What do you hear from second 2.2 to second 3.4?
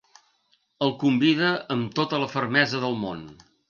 la fermesa del món.